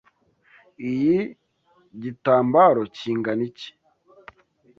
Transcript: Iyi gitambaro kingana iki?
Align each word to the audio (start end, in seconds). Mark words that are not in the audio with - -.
Iyi 0.89 1.17
gitambaro 2.01 2.81
kingana 2.95 3.43
iki? 3.49 3.69